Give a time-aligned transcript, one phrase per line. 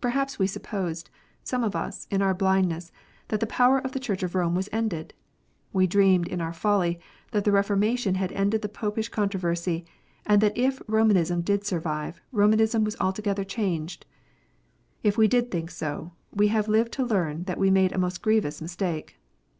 [0.00, 1.08] Perhaps we supposed,
[1.44, 2.90] some of us, in our blindness,
[3.28, 5.14] that the power of the Church of Rome was ended.
[5.72, 6.98] We dreamed, in our folly,
[7.30, 9.84] that the Reformation had ended the Popish contro versy,
[10.26, 14.04] and that if Romanism did survive, Romanism was altogether changed.
[15.04, 18.20] If we did think so, we have lived to learn that we made a most
[18.20, 19.20] grievous mistake.